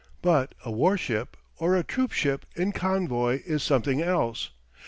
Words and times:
But 0.23 0.55
a 0.65 0.71
war 0.71 0.97
ship, 0.97 1.37
or 1.59 1.75
a 1.75 1.83
troop 1.83 2.11
ship 2.11 2.47
in 2.55 2.71
convoy 2.71 3.43
is 3.45 3.61
something 3.61 4.01
else. 4.01 4.49